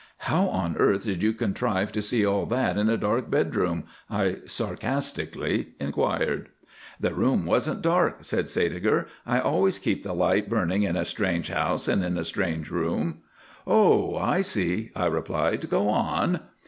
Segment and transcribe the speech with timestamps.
[0.25, 4.37] "How on earth did you contrive to see all that in a dark bedroom?" I
[4.47, 6.49] sarcastically inquired.
[6.99, 9.05] "The room wasn't dark," said Sædeger.
[9.27, 13.19] "I always keep the light burning in a strange house and in a strange room."
[13.67, 15.69] "Oh, I see," I replied.
[15.69, 16.39] "Go on."